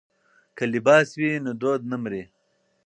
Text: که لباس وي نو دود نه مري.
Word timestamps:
که 0.57 0.63
لباس 0.73 1.07
وي 1.19 1.31
نو 1.43 1.51
دود 1.61 1.81
نه 1.91 1.97
مري. 2.03 2.23